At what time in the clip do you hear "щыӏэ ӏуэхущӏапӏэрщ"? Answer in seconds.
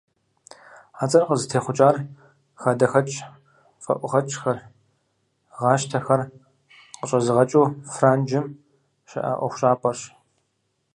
9.09-10.01